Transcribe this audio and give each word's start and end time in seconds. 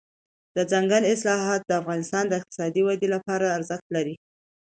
دځنګل 0.55 1.03
حاصلات 1.09 1.61
د 1.65 1.71
افغانستان 1.81 2.23
د 2.27 2.33
اقتصادي 2.39 2.81
ودې 2.83 3.07
لپاره 3.15 3.53
ارزښت 3.57 3.87
لري. 3.95 4.15